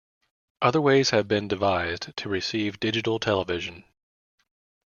[0.63, 3.83] Other ways have been devised to receive digital television.